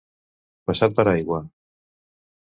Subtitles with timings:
[0.69, 1.37] Passat per aigua.